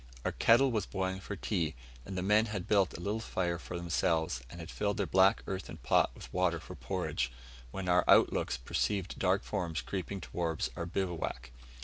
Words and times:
Our 0.25 0.31
kettle 0.31 0.71
was 0.71 0.87
boiling 0.87 1.19
for 1.19 1.35
tea, 1.35 1.75
and 2.07 2.17
the 2.17 2.23
men 2.23 2.47
had 2.47 2.67
built 2.67 2.97
a 2.97 2.99
little 2.99 3.19
fire 3.19 3.59
for 3.59 3.77
themselves, 3.77 4.41
and 4.49 4.59
had 4.59 4.71
filled 4.71 4.97
their 4.97 5.05
black 5.05 5.43
earthen 5.45 5.77
pot 5.77 6.09
with 6.15 6.33
water 6.33 6.59
for 6.59 6.73
porridge, 6.73 7.31
when 7.69 7.87
our 7.87 8.03
look 8.09 8.31
outs 8.35 8.57
perceived 8.57 9.19
dark 9.19 9.43
forms 9.43 9.81
creeping 9.81 10.19
towards 10.19 10.71
our 10.75 10.87
bivouac. 10.87 11.51